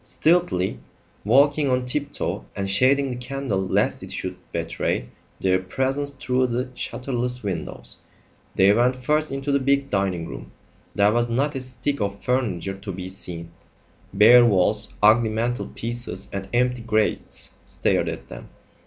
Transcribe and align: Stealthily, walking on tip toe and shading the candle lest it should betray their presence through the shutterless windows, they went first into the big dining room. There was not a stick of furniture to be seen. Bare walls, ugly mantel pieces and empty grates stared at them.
Stealthily, 0.03 0.79
walking 1.23 1.69
on 1.69 1.85
tip 1.85 2.11
toe 2.11 2.43
and 2.55 2.71
shading 2.71 3.11
the 3.11 3.15
candle 3.17 3.61
lest 3.67 4.01
it 4.01 4.11
should 4.11 4.35
betray 4.51 5.07
their 5.39 5.59
presence 5.59 6.09
through 6.13 6.47
the 6.47 6.69
shutterless 6.73 7.43
windows, 7.43 7.99
they 8.55 8.73
went 8.73 8.95
first 8.95 9.31
into 9.31 9.51
the 9.51 9.59
big 9.59 9.91
dining 9.91 10.27
room. 10.27 10.51
There 10.95 11.11
was 11.13 11.29
not 11.29 11.53
a 11.55 11.61
stick 11.61 12.01
of 12.01 12.23
furniture 12.23 12.79
to 12.79 12.91
be 12.91 13.09
seen. 13.09 13.51
Bare 14.11 14.43
walls, 14.43 14.91
ugly 15.03 15.29
mantel 15.29 15.67
pieces 15.67 16.27
and 16.33 16.49
empty 16.51 16.81
grates 16.81 17.53
stared 17.63 18.09
at 18.09 18.27
them. 18.27 18.49